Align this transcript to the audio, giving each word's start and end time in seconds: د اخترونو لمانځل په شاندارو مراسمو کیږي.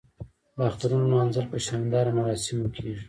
د 0.55 0.57
اخترونو 0.69 1.05
لمانځل 1.11 1.45
په 1.51 1.57
شاندارو 1.65 2.15
مراسمو 2.17 2.65
کیږي. 2.75 2.99